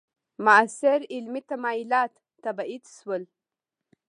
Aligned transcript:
معاصر 0.45 0.99
علمي 1.13 1.41
تمایلات 1.51 2.13
تبعید 2.43 2.83
شول. 2.97 3.23